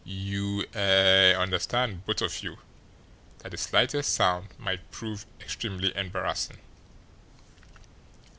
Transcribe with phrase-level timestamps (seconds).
[0.03, 2.57] You er understand, both of you,
[3.43, 6.57] that the slightest sound might prove extremely embarrassing."